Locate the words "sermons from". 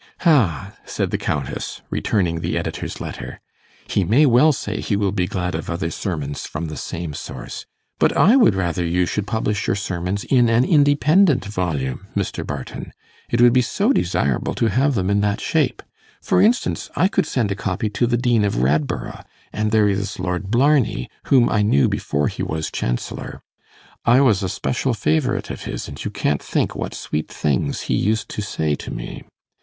5.91-6.65